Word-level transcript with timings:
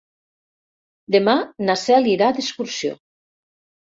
Demà 1.15 1.35
na 1.67 1.75
Cel 1.81 2.09
irà 2.13 2.31
d'excursió. 2.37 2.95